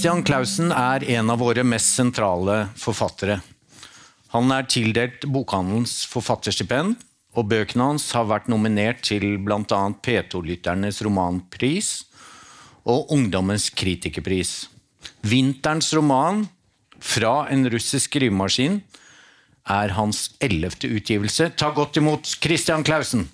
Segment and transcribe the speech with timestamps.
[0.00, 3.34] Christian Clausen er en av våre mest sentrale forfattere.
[4.32, 6.94] Han er tildelt Bokhandelens forfatterstipend,
[7.36, 9.80] og bøkene hans har vært nominert til bl.a.
[10.00, 11.90] P2-lytternes romanpris
[12.88, 14.70] og Ungdommens kritikerpris.
[15.20, 16.46] Vinterens roman,
[16.96, 18.80] 'Fra en russisk skrivemaskin',
[19.68, 21.52] er hans ellevte utgivelse.
[21.60, 23.28] Ta godt imot Christian Clausen!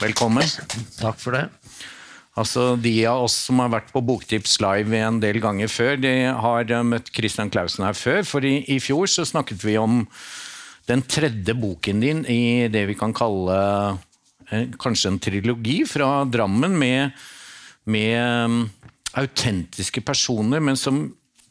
[0.00, 0.44] Velkommen.
[0.98, 1.46] Takk for det.
[2.36, 6.12] Altså, De av oss som har vært på Boktips live en del ganger før, de
[6.36, 8.20] har eh, møtt Christian Clausen her før.
[8.28, 10.02] For i, i, fjor så snakket vi om
[10.86, 13.56] den tredje boken din i det vi kan kalle
[14.50, 17.16] eh, kanskje en trilogi fra Drammen, med,
[17.88, 18.60] med um,
[19.16, 21.06] autentiske personer, men som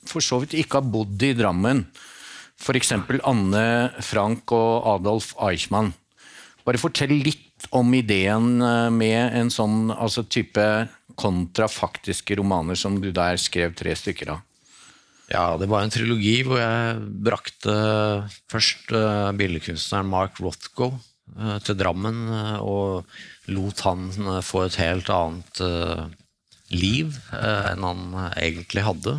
[0.05, 1.81] for så vidt ikke har bodd i Drammen.
[2.61, 2.93] F.eks.
[3.25, 3.65] Anne
[4.05, 5.95] Frank og Adolf Eichmann.
[6.65, 10.65] Bare fortell litt om ideen eh, med en sånn altså type
[11.19, 14.43] kontrafaktiske romaner som du der skrev tre stykker av.
[15.31, 17.73] Ja, det var en trilogi hvor jeg brakte
[18.51, 22.27] først uh, billedkunstneren Mark Rothko uh, til Drammen
[22.61, 23.07] og
[23.49, 24.11] lot han
[24.45, 25.63] få et helt annet
[26.69, 28.05] liv enn han
[28.37, 29.15] egentlig hadde.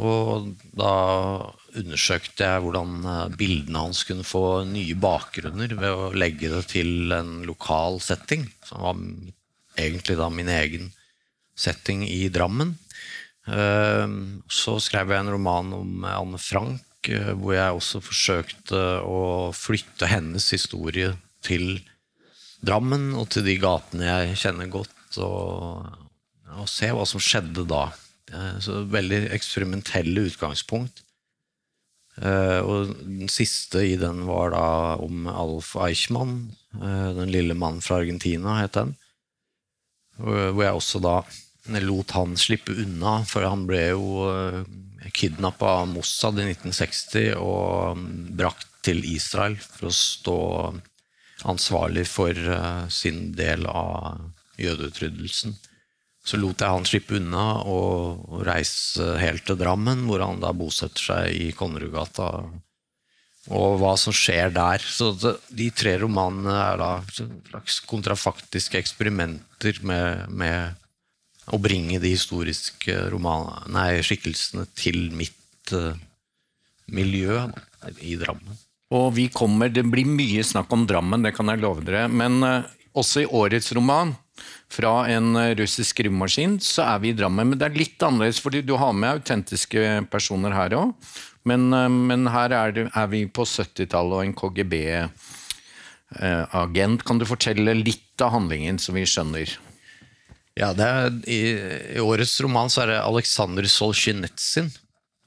[0.00, 0.94] Og da
[1.76, 7.12] undersøkte jeg hvordan eh, bildene hans kunne få nye bakgrunner ved å legge det til
[7.12, 9.02] en lokal setting, som var
[9.80, 10.90] egentlig da min egen
[11.58, 12.76] setting i Drammen.
[13.48, 14.16] Eh,
[14.48, 20.10] så skrev jeg en roman om Anne Frank, eh, hvor jeg også forsøkte å flytte
[20.12, 21.14] hennes historie
[21.44, 21.82] til
[22.62, 25.88] Drammen og til de gatene jeg kjenner godt, og,
[26.54, 27.88] og se hva som skjedde da.
[28.64, 31.02] Så veldig eksperimentelle utgangspunkt.
[32.20, 34.66] Uh, og den siste i den var da
[35.00, 38.92] om Alf Eichmann, uh, den lille mannen fra Argentina, het den.
[40.20, 41.22] Hvor jeg også da
[41.80, 44.26] lot han slippe unna, for han ble jo
[45.14, 48.04] kidnappa av Mossad i 1960 og um,
[48.36, 50.38] brakt til Israel for å stå
[51.48, 52.36] ansvarlig for
[52.92, 54.20] sin del av
[54.60, 55.54] jødeutryddelsen.
[56.22, 61.02] Så lot jeg han slippe unna og reise helt til Drammen, hvor han da bosetter
[61.02, 62.28] seg i Konnerudgata.
[63.50, 64.84] Og hva som skjer der.
[64.86, 65.10] Så
[65.50, 70.78] de tre romanene er da slags kontrafaktiske eksperimenter med, med
[71.50, 75.98] å bringe de historiske romanene, nei, skikkelsene til mitt uh,
[76.86, 77.48] miljø
[77.98, 78.60] i Drammen.
[78.94, 82.06] Og vi kommer, Det blir mye snakk om Drammen, det kan jeg love dere.
[82.06, 84.14] Men uh, også i årets roman
[84.72, 87.48] fra en eh, russisk skrivemaskin, så er vi i Drammen.
[87.52, 89.80] Men det er litt annerledes, fordi du har med autentiske
[90.12, 90.88] personer her òg.
[91.48, 97.00] Men, eh, men, her er, det, er vi på 70-tallet og en KGB-agent.
[97.08, 99.46] Kan du fortelle litt av handlingen, så vi skjønner?
[100.58, 101.40] Ja, er, i,
[101.96, 104.68] i, årets roman så er det Aleksandr Solzjenitsyn.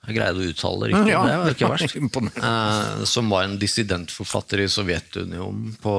[0.06, 1.14] Jeg greide å uttale det riktig.
[1.16, 1.96] Ja, det var ikke verst.
[2.46, 5.96] Eh, som var en dissidentforfatter i Sovjetunionen på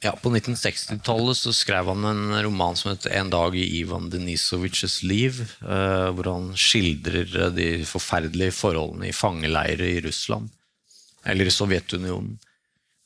[0.00, 5.02] ja, På 1960-tallet så skrev han en roman som heter 'En dag i Ivan Denisovitsjs
[5.02, 10.48] liv', eh, hvor han skildrer de forferdelige forholdene i fangeleirer i Russland,
[11.24, 12.38] eller i Sovjetunionen.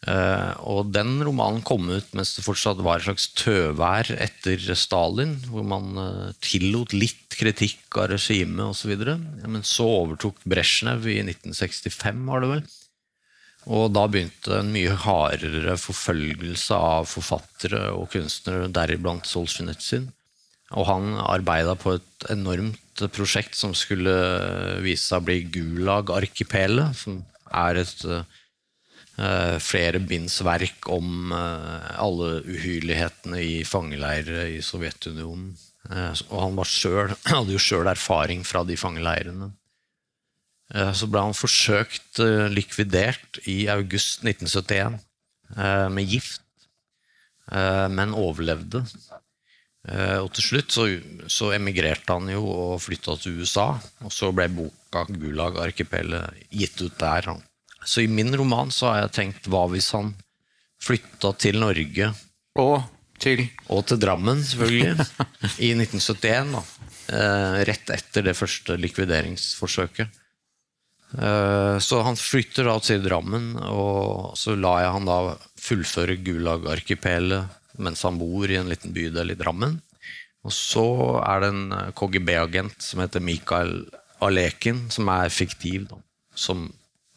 [0.06, 5.38] Eh, og den romanen kom ut mens det fortsatt var et slags tøvær etter Stalin,
[5.48, 8.92] hvor man eh, tillot litt kritikk av regimet osv.
[9.48, 12.64] Men så overtok Brezjnev i 1965, var det vel.
[13.72, 20.10] Og da begynte en mye hardere forfølgelse av forfattere og kunstnere, deriblant Solzjenitsyn.
[20.74, 24.14] Og han arbeida på et enormt prosjekt som skulle
[24.84, 27.22] vise seg å bli Gulag-arkipelet, som
[27.54, 35.52] er et uh, flere binds verk om uh, alle uhyrlighetene i fangeleirer i Sovjetunionen.
[35.88, 39.52] Uh, og han selv, hadde jo sjøl erfaring fra de fangeleirene.
[40.72, 44.96] Eh, så ble han forsøkt eh, likvidert i august 1971
[45.58, 46.40] eh, med gift,
[47.44, 48.80] men overlevde.
[49.84, 50.86] Og til slutt så,
[51.28, 53.66] så emigrerte han jo og flytta til USA,
[54.00, 57.28] og så ble boka 'Gulag-arkipelet' gitt ut der.
[57.84, 60.14] Så i min roman så har jeg tenkt hva hvis han
[60.80, 62.14] flytta til Norge
[62.56, 62.80] Og
[63.20, 63.44] til?
[63.68, 65.04] Og til Drammen, selvfølgelig.
[65.68, 66.56] I 1971.
[66.56, 66.64] da.
[67.68, 70.23] Rett etter det første likvideringsforsøket.
[71.18, 75.18] Eh, så han flytter da til Drammen, og så lar jeg han da
[75.64, 79.80] fullføre Gulag-arkipelet mens han bor i en liten bydel i Drammen.
[80.44, 80.86] Og så
[81.24, 83.78] er det en KGB-agent som heter Mikael
[84.22, 85.98] Alekin, som er fiktiv, da,
[86.36, 86.68] som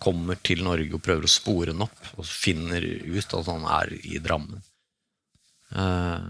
[0.01, 3.93] kommer til Norge og prøver å spore han opp, og finner ut at han er
[3.99, 4.63] i Drammen.
[5.75, 6.29] Eh,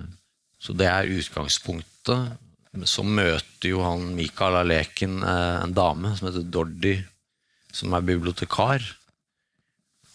[0.60, 2.44] så det er utgangspunktet.
[2.88, 6.98] Så møter jo han Mikael Aleken eh, en dame som heter Dordi,
[7.74, 8.84] som er bibliotekar.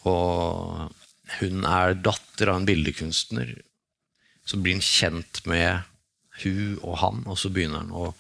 [0.09, 0.91] Og
[1.39, 3.55] hun er datter av en bildekunstner.
[4.45, 5.87] Så blir han kjent med
[6.43, 8.11] hun og han, og så begynner han å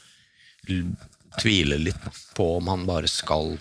[1.40, 2.04] tvile litt
[2.36, 3.56] på om han bare skal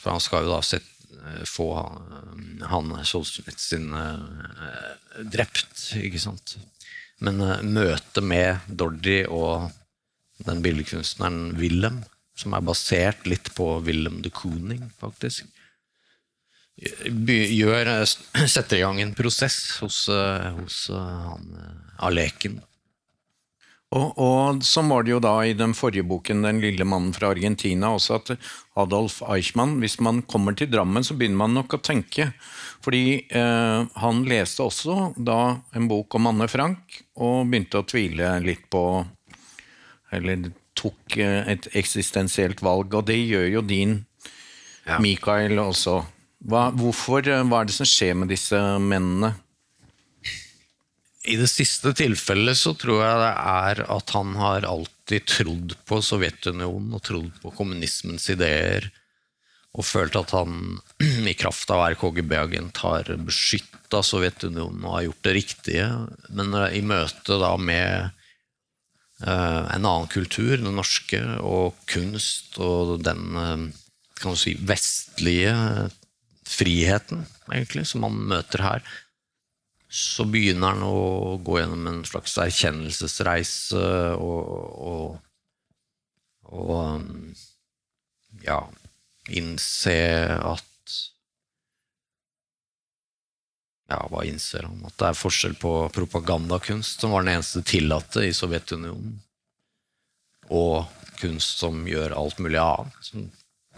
[0.00, 0.86] For han skal jo da sette,
[1.44, 1.66] få
[2.70, 6.54] han Solzjenitsyn sin uh, drept, ikke sant.
[7.20, 9.68] Men uh, møtet med Dordi og
[10.46, 12.00] den bildekunstneren Wilhelm,
[12.40, 15.46] som er basert litt på Willem de Kooning, faktisk,
[16.80, 17.92] gjør,
[18.48, 21.54] setter i gang en prosess hos, hos han
[22.00, 22.60] Aleken.
[23.90, 27.32] Og, og sånn var det jo da i den forrige boken, 'Den lille mannen fra
[27.34, 28.30] Argentina', også at
[28.78, 32.30] Adolf Eichmann Hvis man kommer til Drammen, så begynner man nok å tenke.
[32.84, 38.38] Fordi eh, han leste også da en bok om Anne Frank, og begynte å tvile
[38.44, 39.04] litt på
[40.12, 44.00] Eller tok eh, et eksistensielt valg, og det gjør jo din
[44.86, 44.98] ja.
[45.02, 46.00] Mikael også.
[46.50, 49.34] Hva, hvorfor, eh, hva er det som skjer med disse mennene?
[51.28, 56.00] I det siste tilfellet så tror jeg det er at han har alltid trodd på
[56.02, 58.88] Sovjetunionen og trodd på kommunismens ideer.
[59.76, 60.80] Og følt at han
[61.30, 65.90] i kraft av å være KGB-agent har beskytta Sovjetunionen og har gjort det riktige.
[66.32, 68.16] Men i møte da med
[69.20, 73.68] en annen kultur, den norske, og kunst og den uh,
[74.20, 75.54] kan du si, vestlige
[76.48, 78.84] friheten egentlig, som man møter her,
[79.90, 83.80] så begynner han å gå gjennom en slags erkjennelsesreise
[84.14, 84.50] og,
[84.90, 85.16] og,
[86.50, 87.32] og um,
[88.44, 88.60] ja,
[89.34, 89.96] innse
[90.38, 90.69] at
[93.90, 94.78] Ja, hva innser han?
[94.86, 99.16] At det er forskjell på propagandakunst, som var den eneste tillatte i Sovjetunionen,
[100.50, 100.86] og
[101.20, 102.96] kunst som gjør alt mulig annet.
[103.04, 103.26] Som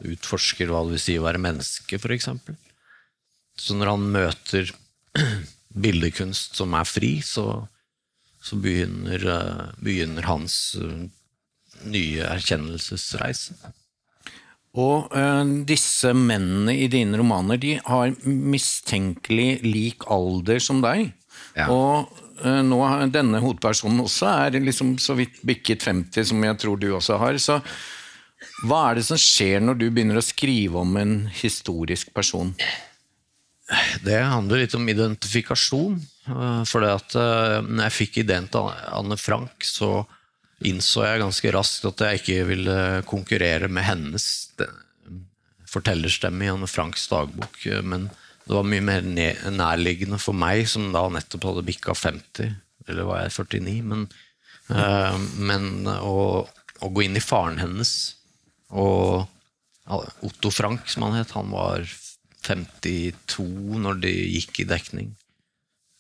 [0.03, 2.29] utforsker hva det vil si å være menneske, f.eks.
[3.59, 4.73] Så når han møter
[5.85, 7.47] bildekunst som er fri, så,
[8.43, 11.06] så begynner, eh, begynner, hans eh,
[11.88, 13.56] nye erkjennelsesreise.
[14.72, 21.10] Og øh, disse mennene i dine romaner de har mistenkelig lik alder som deg.
[21.56, 21.66] Ja.
[21.69, 22.08] Og
[22.40, 26.80] øh, nå har denne hovedpersonen også er liksom så vidt bikket 50, som jeg tror
[26.80, 27.36] du også har.
[27.36, 27.58] Så
[28.64, 32.54] hva er det som skjer når du begynner å skrive om en historisk person?
[34.04, 36.00] Det handler litt om identifikasjon.
[36.32, 37.20] Eh, for det at
[37.68, 40.00] når jeg fikk ideen til Anne Frank, så
[40.69, 42.79] innså jeg ganske raskt at jeg ikke ville
[43.09, 44.26] konkurrere med hennes
[45.73, 47.59] fortellerstemme i Anne Franks dagbok.
[47.87, 48.09] Men
[48.47, 49.06] det var mye mer
[49.55, 52.56] nærliggende for meg, som da nettopp hadde bikka 50.
[52.88, 53.76] Eller var jeg 49?
[53.93, 54.06] Men,
[54.75, 56.43] eh, men å,
[56.81, 57.92] å, gå inn i faren hennes
[58.73, 59.28] og
[60.23, 61.85] Otto Frank, som han het, han var
[62.47, 63.45] 52
[63.83, 65.11] når de gikk i dekning.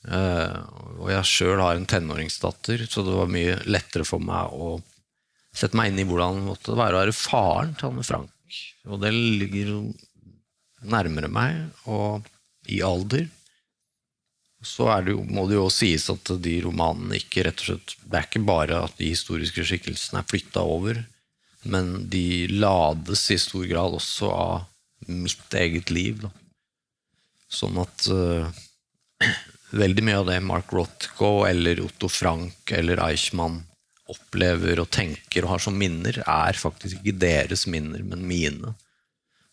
[0.02, 0.58] Uh,
[0.98, 4.74] og jeg sjøl har en tenåringsdatter, så det var mye lettere for meg å
[5.54, 8.32] sette meg inn i hvordan det måtte være å være faren til Anne Frank.
[8.90, 9.76] Og det ligger
[10.90, 12.26] nærmere meg, og
[12.70, 13.28] i alder.
[14.62, 18.18] Så det jo, må det jo sies at de romanene ikke rett og slett Det
[18.18, 21.00] er ikke bare at de historiske skikkelsene er flytta over,
[21.62, 26.22] men de lades i stor grad også av mitt eget liv.
[26.22, 26.30] Da.
[27.50, 28.62] Sånn at uh,
[29.72, 33.62] veldig mye av det Mark Rothko eller Otto Frank eller Eichmann
[34.12, 38.74] opplever og tenker og har som minner, er faktisk ikke deres minner, men mine.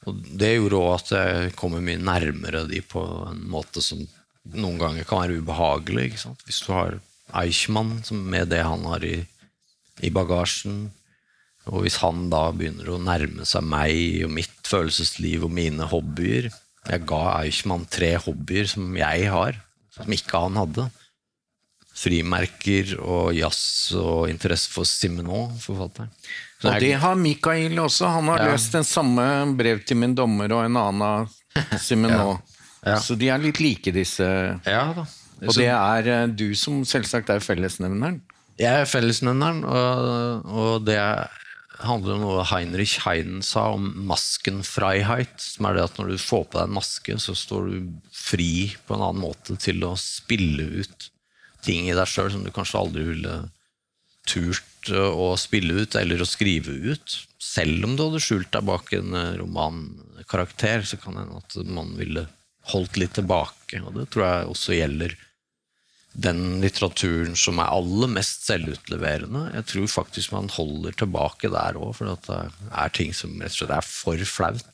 [0.07, 4.01] Og Det gjorde òg at jeg kommer mye nærmere de på en måte som
[4.55, 6.13] noen ganger kan være ubehagelig.
[6.45, 6.99] Hvis du har
[7.39, 9.19] Eichmann med det han har i,
[10.01, 10.89] i bagasjen,
[11.69, 16.47] og hvis han da begynner å nærme seg meg og mitt følelsesliv og mine hobbyer
[16.49, 19.59] Jeg ga Eichmann tre hobbyer som jeg har,
[19.99, 20.87] som ikke han hadde.
[21.99, 26.11] Frimerker og jazz og interesse for Simenon, forfatteren.
[26.63, 28.07] Og det har Mikael også.
[28.19, 28.51] Han har ja.
[28.51, 29.25] løst den samme
[29.59, 32.39] brev til min dommer og en annen av Simenon.
[32.39, 32.59] ja.
[32.85, 32.99] Ja.
[33.03, 34.25] Så de er litt like, disse.
[34.63, 35.03] Ja, da.
[35.43, 38.21] Og det er eh, du som selvsagt er fellesnevneren?
[38.59, 41.29] Jeg er fellesnevneren, og, og det er
[41.85, 45.37] handler om noe Heinrich Heiden sa om maskenfreiheit.
[45.41, 48.51] Som er det at når du får på deg en maske, så står du fri
[48.87, 51.09] på en annen måte til å spille ut
[51.65, 53.37] ting i deg sjøl som du kanskje aldri ville
[54.29, 57.17] turt å spille ut eller å skrive ut.
[57.39, 61.57] Selv om du hadde skjult deg bak en eh, romankarakter, så kan det hende at
[61.67, 62.25] man ville
[62.73, 63.81] holdt litt tilbake.
[63.83, 65.15] Og det tror jeg også gjelder
[66.13, 69.45] den litteraturen som er aller mest selvutleverende.
[69.59, 72.39] Jeg tror faktisk man holder tilbake der òg, for det
[72.71, 74.65] er ting som rett og slett er for flaut.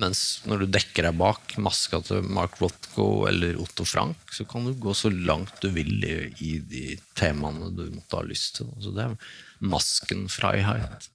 [0.00, 4.64] Mens når du dekker deg bak maska til Mark Rothko eller Otto Frank, så kan
[4.64, 6.84] du gå så langt du vil i, i de
[7.18, 8.70] temaene du måtte ha lyst til.
[8.80, 9.18] Så det er
[9.60, 11.10] masken Freiheit.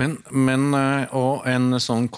[0.00, 2.08] Men, men eh, og en sånn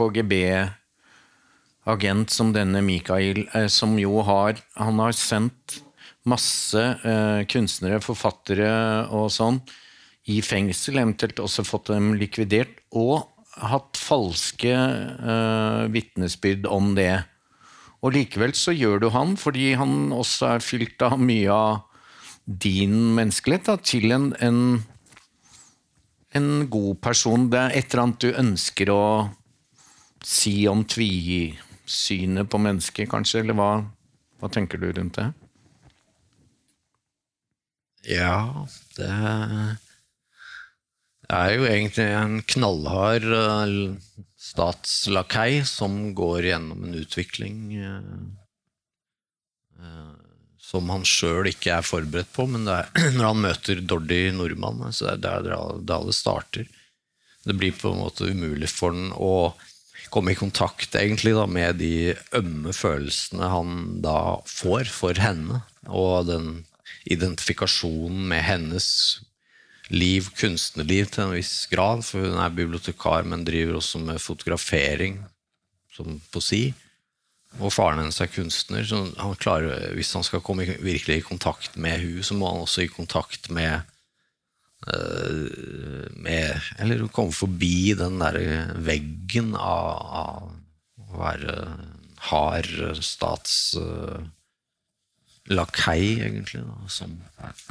[1.85, 5.83] KGB-agent som denne Mikael, eh, som jo har Han har sendt
[6.25, 9.61] masse eh, kunstnere, forfattere og sånn
[10.29, 12.81] i fengsel, eventuelt også fått dem likvidert.
[12.93, 13.27] og
[13.61, 17.25] hatt falske eh, vitnesbyrd om det.
[18.01, 21.83] Og likevel så gjør du han, fordi han også er fylt av mye av
[22.47, 24.85] din menneskelighet, da, til en, en,
[26.33, 27.51] en, god person.
[27.51, 29.03] Det er et eller annet du ønsker å
[30.25, 30.85] si om
[31.91, 33.41] tvisynet på mennesket, kanskje?
[33.41, 33.71] Eller hva,
[34.41, 35.33] hva tenker du rundt det?
[38.09, 38.67] Ja,
[38.97, 39.11] det
[41.31, 48.01] er jo egentlig en knallhard uh, statslakei som går gjennom en utvikling uh,
[49.79, 50.17] uh,
[50.71, 55.13] som han sjøl ikke er forberedt på, men er, når han møter Dordi nordmann, så
[55.21, 56.71] det er da det starter.
[57.45, 59.53] Det blir på en måte umulig for han å
[60.09, 66.31] komme i kontakt egentlig da, med de ømme følelsene han da får for henne, og
[66.31, 66.51] den
[67.11, 68.89] identifikasjonen med hennes
[69.91, 75.19] liv, kunstnerliv til en viss grad, for hun er bibliotekar, men driver også med fotografering
[75.95, 76.71] som si.
[77.59, 81.75] Og faren hennes er kunstner, så han klarer, hvis han skal komme virkelig i kontakt
[81.77, 83.83] med hun, så må han også i kontakt med,
[84.87, 88.39] med Eller komme forbi den der
[88.81, 90.49] veggen av,
[90.97, 91.55] å være
[92.29, 94.27] hard statslakei,
[96.17, 96.63] uh, egentlig.
[96.67, 97.15] Da, som,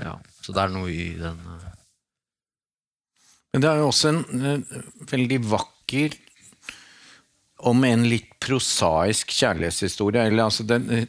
[0.01, 0.15] ja.
[0.41, 1.67] Så det er noe i den uh,
[3.49, 4.61] men det er jo også en uh,
[5.09, 6.09] veldig vakker
[7.69, 10.21] om en litt prosaisk kjærlighetshistorie.
[10.29, 11.07] Eller, altså, den,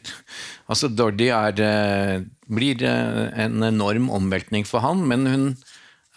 [0.65, 1.53] altså Dordi er,
[2.49, 5.45] blir en enorm omveltning for han, men hun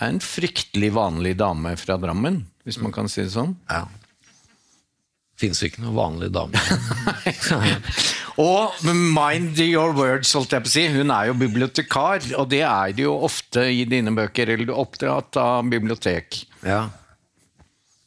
[0.01, 3.55] er en fryktelig vanlig dame fra Drammen, hvis man kan si det sånn.
[3.71, 3.85] Ja.
[5.39, 6.61] Fins ikke noen vanlig dame.
[8.45, 10.85] Og mind your words, holdt jeg på å si.
[10.95, 14.51] Hun er jo bibliotekar, og det er det jo ofte i dine bøker.
[14.51, 16.41] Eller du er oppdratt av bibliotek.
[16.67, 16.89] Ja.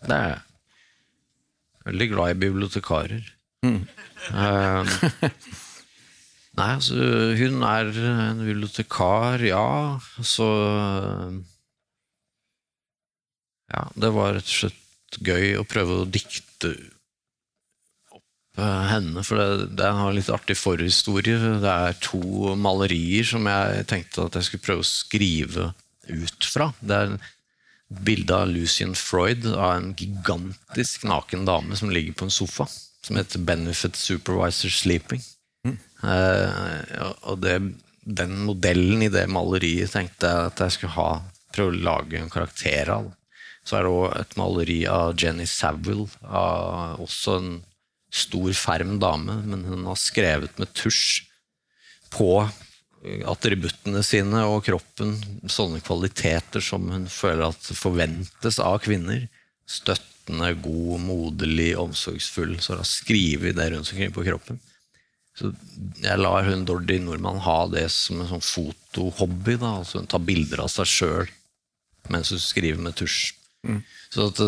[0.03, 0.43] Det er jeg.
[1.87, 3.29] Veldig glad i bibliotekarer.
[3.63, 3.79] Mm.
[4.27, 4.97] Uh,
[6.59, 6.95] nei, altså
[7.39, 9.67] Hun er en bibliotekar, ja.
[10.19, 10.47] Så
[13.73, 16.73] Ja, det var rett og slett gøy å prøve å dikte
[18.13, 21.59] opp henne, for det, det har litt artig forhistorie.
[21.61, 25.71] Det er to malerier som jeg tenkte at jeg skulle prøve å skrive
[26.07, 26.71] ut fra.
[26.79, 32.27] Det er et bilde av Lucian Freud av en gigantisk naken dame som ligger på
[32.27, 32.67] en sofa,
[33.03, 35.23] som heter 'Benefit Supervisor Sleeping'.
[35.67, 35.77] Mm.
[36.03, 37.57] Eh, og det,
[38.03, 41.21] den modellen i det maleriet tenkte jeg at jeg skulle ha,
[41.55, 43.11] prøve å lage en karakter av.
[43.67, 47.49] Så er det òg et maleri av Jenny Saville, av også en
[48.13, 51.25] stor, ferm dame, men hun har skrevet med tusj
[52.13, 52.47] på
[53.27, 55.13] attributtene sine og kroppen
[55.51, 59.27] sånne kvaliteter som hun føler at forventes av kvinner.
[59.67, 62.55] Støttende, god, moderlig, omsorgsfull.
[62.59, 64.61] Så hun har skrevet det rundt omkring på kroppen.
[65.37, 65.51] Så
[66.01, 69.57] jeg lar hun Dordi Nordmann ha det som en sånn fotohobby.
[69.61, 69.75] Da.
[69.83, 71.33] Altså hun tar bilder av seg sjøl
[72.07, 73.35] mens hun skriver med tusj.
[73.65, 73.81] Mm.
[74.13, 74.41] Så at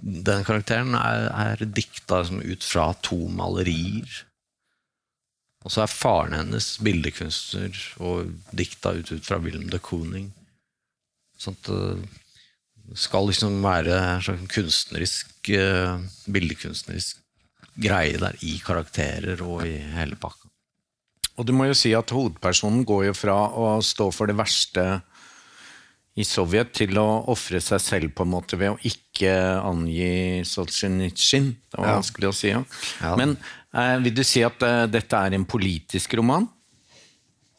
[0.00, 4.22] den karakteren er, er dikta liksom ut fra to malerier.
[5.66, 10.30] Og så er faren hennes bildekunstner og dikta ut, ut fra Wilhelm de Kooning.
[11.40, 11.72] Sånn at
[12.86, 15.96] det skal liksom være en slags kunstnerisk, eh,
[16.30, 17.18] bildekunstnerisk
[17.82, 20.48] greie der i karakterer og i hele pakka.
[21.36, 24.86] Og du må jo si at hovedpersonen går jo fra å stå for det verste
[26.16, 31.50] i Sovjet til å ofre seg selv på en måte ved å ikke angi Solzjenitsyn.
[31.68, 31.96] Det var ja.
[32.00, 32.52] vanskelig å si.
[32.54, 32.62] Ja.
[33.02, 33.14] ja.
[33.20, 36.48] Men eh, vil du si at eh, dette er en politisk roman?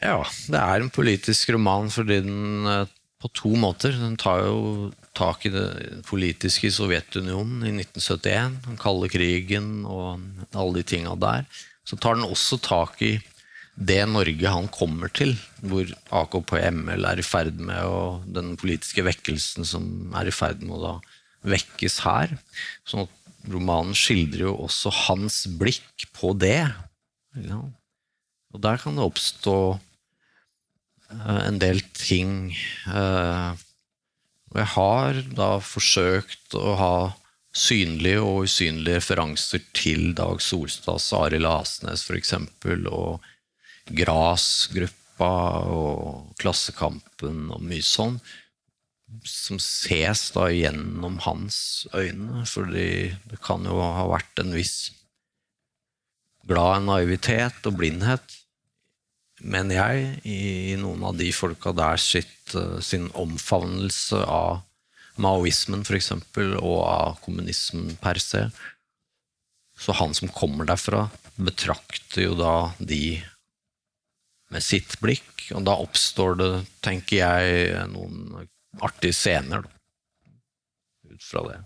[0.01, 3.93] Ja, det er en politisk roman fordi den eh, på to måter.
[3.97, 10.21] Den tar jo tak i det politiske i Sovjetunionen i 1971, den kalde krigen og
[10.53, 11.47] alle de tinga der.
[11.87, 13.15] Så tar den også tak i
[13.77, 15.85] det Norge han kommer til, hvor
[16.17, 20.81] AKP-ML er i ferd med og den politiske vekkelsen som er i ferd med å
[20.81, 20.93] da
[21.47, 22.33] vekkes her.
[22.87, 23.13] sånn at
[23.47, 26.65] romanen skildrer jo også hans blikk på det.
[27.37, 27.61] Ja.
[28.53, 29.55] Og der kan det oppstå
[31.13, 32.57] eh, en del ting.
[32.89, 33.53] Eh,
[34.49, 36.93] og jeg har da forsøkt å ha
[37.57, 42.33] synlige og usynlige referanser til Dag Solstads Arild Asnes f.eks.
[42.89, 43.21] og
[43.95, 45.31] Gras-gruppa
[45.71, 48.19] og Klassekampen og mye sånn.
[49.23, 54.91] Som ses da gjennom hans øyne, fordi det kan jo ha vært en viss
[56.47, 58.37] glad naivitet og blindhet,
[59.43, 64.63] mener jeg, i noen av de folka der sitt, eh, sin omfavnelse av
[65.21, 66.11] maoismen f.eks.,
[66.61, 68.47] og av kommunismen per se.
[69.77, 73.19] Så han som kommer derfra, betrakter jo da de
[74.53, 76.51] med sitt blikk, og da oppstår det,
[76.85, 78.47] tenker jeg, noen
[78.83, 79.65] artige scener
[81.07, 81.57] ut fra det.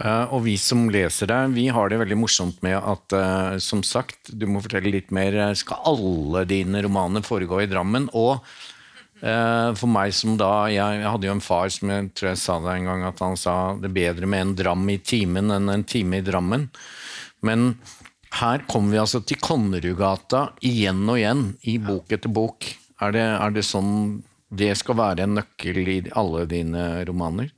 [0.00, 3.80] Uh, og vi som leser det, vi har det veldig morsomt med at, uh, som
[3.86, 5.38] sagt, du må fortelle litt mer.
[5.56, 8.10] Skal alle dine romaner foregå i Drammen?
[8.16, 8.38] Og
[9.20, 12.54] for meg som da jeg, jeg, hadde jo en far som jeg tror jeg sa
[12.64, 15.68] det en gang, at han sa det er bedre med en dram i timen enn
[15.68, 16.64] en time i Drammen.
[17.44, 17.66] Men
[18.38, 22.68] her kommer vi altså til Konnerudgata igjen og igjen, i bok etter bok.
[23.02, 24.20] Er det, er det sånn
[24.50, 27.50] det skal være en nøkkel i alle dine romaner?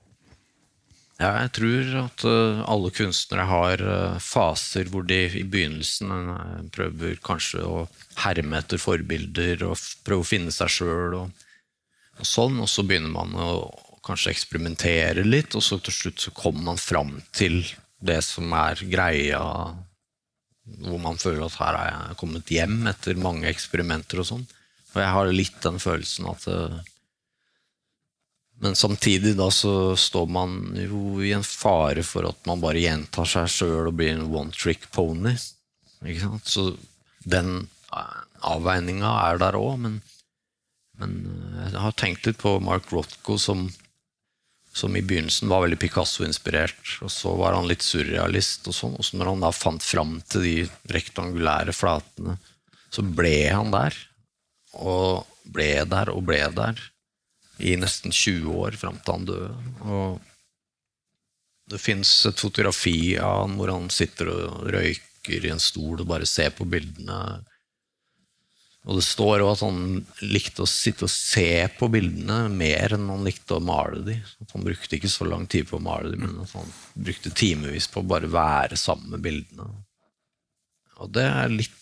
[1.21, 6.65] Ja, jeg tror at uh, alle kunstnere har uh, faser hvor de i begynnelsen uh,
[6.75, 7.85] prøver kanskje å
[8.25, 11.45] herme etter forbilder og prøve å finne seg sjøl og,
[12.19, 13.53] og, sånn, og så begynner man å
[14.03, 17.61] kanskje eksperimentere litt, og så til slutt så kommer man fram til
[18.03, 19.43] det som er greia,
[20.63, 24.45] hvor man føler at her er jeg kommet hjem etter mange eksperimenter og sånn.
[24.93, 26.49] Og jeg har litt den følelsen at
[28.63, 33.27] men samtidig da så står man jo i en fare for at man bare gjentar
[33.27, 35.33] seg sjøl og blir en one trick pony.
[36.07, 36.47] Ikke sant?
[36.47, 36.69] Så
[37.27, 39.97] den avveininga er der òg, men,
[41.01, 41.17] men,
[41.57, 43.67] eh, jeg har tenkt litt på Mark Rothko som,
[44.73, 49.05] som i begynnelsen var veldig Picasso-inspirert, og så var han litt surrealist, og sånn, og
[49.05, 50.57] så når han da fant fram til de
[50.95, 52.39] rektangulære flatene,
[52.93, 53.97] så ble han der.
[54.81, 56.81] Og ble der og ble der
[57.63, 59.55] i nesten 20 år fram til han døde.
[59.85, 60.21] Og
[61.73, 66.09] det fins et fotografi av han hvor han sitter og røyker i en stol og
[66.09, 67.43] bare ser på bildene.
[68.83, 69.83] Og det står òg at han
[70.27, 74.25] likte å sitte og se på bildene mer enn han likte å male dem.
[74.43, 77.31] At han brukte ikke så lang tid på å male dem, men at han brukte
[77.31, 79.69] timevis på å bare være sammen med bildene.
[80.99, 81.79] Og det er litt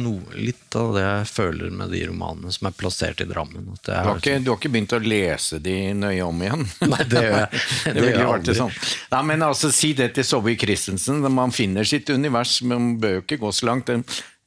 [0.00, 3.66] noe, litt av det jeg føler med de romanene som er plassert i Drammen.
[3.76, 6.64] Du har, ikke, du, har ikke, begynt å lese de nøye om igjen?
[6.92, 7.62] Nei, det gjør jeg.
[7.84, 8.76] det, det gjør jeg sånn.
[9.12, 11.20] Nei, men altså, Si det til Saabye Christensen.
[11.32, 13.92] Man finner sitt univers, men man bør jo ikke gå så langt.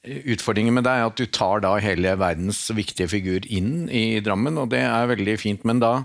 [0.05, 4.59] Utfordringen med deg er at du tar da hele verdens viktige figur inn i Drammen,
[4.61, 5.65] og det er veldig fint.
[5.65, 5.97] Men da,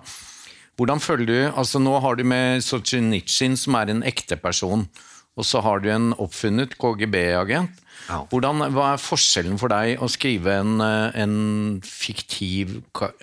[0.80, 4.86] hvordan føler du altså Nå har du med Solzjenitsyn, som er en ekte person,
[5.36, 7.86] og så har du en oppfunnet KGB-agent.
[8.10, 11.34] Hvordan, hva er forskjellen for deg å skrive en, eh, en,
[11.84, 12.80] fiktiv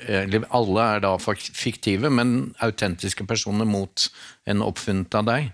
[0.08, 4.08] eller Alle er da fiktive, men autentiske personer mot
[4.48, 5.50] en oppfunnet av deg?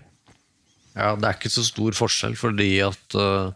[0.94, 3.50] Ja, Det er ikke så stor forskjell, fordi at uh,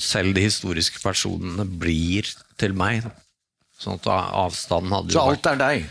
[0.00, 2.28] selv de historiske personene blir
[2.60, 3.04] til meg.
[3.82, 5.86] Sånn at avstanden hadde Så alt er deg?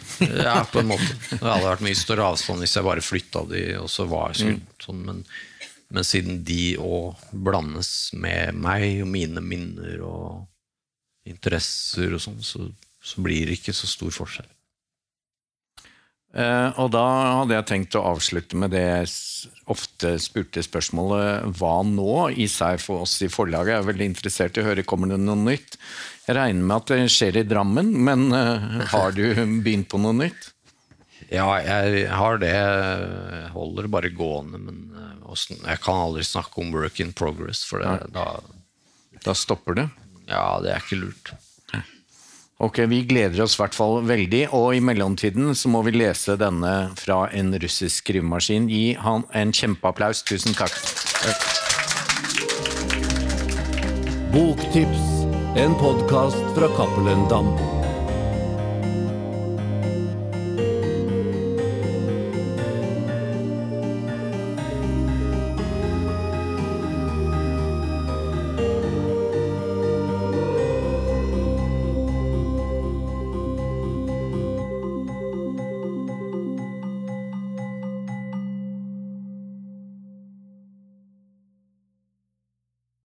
[0.47, 1.11] ja, på en måte.
[1.33, 4.55] Det hadde vært mye større avstand hvis jeg bare flytta de, og så var jeg
[4.55, 4.61] mm.
[4.85, 5.01] sånn.
[5.07, 5.23] Men
[5.91, 12.69] men siden de òg blandes med meg og mine minner og interesser og sånn, så,
[13.03, 14.47] så, blir det ikke så stor forskjell.
[16.31, 17.03] Eh, og da
[17.41, 19.09] hadde jeg tenkt å avslutte med det jeg
[19.71, 23.73] ofte spurte spørsmålet hva nå i seg for oss i forlaget?
[23.73, 25.75] Jeg er veldig interessert i å høre kommer det noe nytt.
[26.27, 29.25] Jeg regner med at det skjer i Drammen, men eh, har du
[29.65, 30.51] begynt på noe nytt?
[31.31, 32.51] Ja, jeg har det.
[32.51, 34.59] Jeg holder bare gående.
[34.59, 38.27] Men eh, jeg kan aldri snakke om work in progress, for det, da,
[39.27, 39.87] da stopper det?
[40.31, 41.35] Ja, det er ikke lurt.
[42.61, 46.35] Ok, Vi gleder oss i hvert fall veldig, og i mellomtiden så må vi lese
[46.37, 48.69] denne fra en russisk skrivemaskin.
[48.69, 50.21] Gi han en kjempeapplaus.
[50.29, 50.77] Tusen takk.
[54.37, 55.25] Boktips,
[55.57, 57.49] en podkast fra Cappelen Dam.